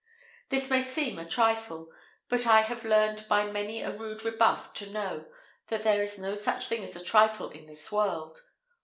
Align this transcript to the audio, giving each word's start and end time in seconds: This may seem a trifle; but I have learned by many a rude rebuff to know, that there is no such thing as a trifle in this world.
This 0.49 0.71
may 0.71 0.81
seem 0.81 1.19
a 1.19 1.29
trifle; 1.29 1.89
but 2.27 2.47
I 2.47 2.61
have 2.61 2.83
learned 2.83 3.27
by 3.29 3.45
many 3.51 3.83
a 3.83 3.95
rude 3.95 4.25
rebuff 4.25 4.73
to 4.73 4.89
know, 4.89 5.25
that 5.67 5.83
there 5.83 6.01
is 6.01 6.17
no 6.17 6.33
such 6.33 6.65
thing 6.65 6.83
as 6.83 6.95
a 6.95 7.05
trifle 7.05 7.51
in 7.51 7.67
this 7.67 7.91
world. 7.91 8.41